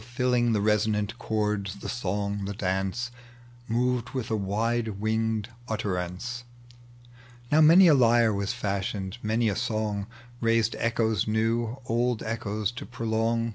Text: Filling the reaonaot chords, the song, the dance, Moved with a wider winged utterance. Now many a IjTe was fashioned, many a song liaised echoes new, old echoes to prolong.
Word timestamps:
Filling 0.15 0.51
the 0.51 0.61
reaonaot 0.61 1.19
chords, 1.19 1.75
the 1.75 1.87
song, 1.87 2.45
the 2.45 2.55
dance, 2.55 3.11
Moved 3.67 4.15
with 4.15 4.31
a 4.31 4.35
wider 4.35 4.91
winged 4.91 5.49
utterance. 5.67 6.43
Now 7.51 7.61
many 7.61 7.87
a 7.87 7.93
IjTe 7.93 8.35
was 8.35 8.51
fashioned, 8.51 9.19
many 9.21 9.47
a 9.47 9.55
song 9.55 10.07
liaised 10.41 10.73
echoes 10.79 11.27
new, 11.27 11.77
old 11.85 12.23
echoes 12.23 12.71
to 12.71 12.85
prolong. 12.87 13.49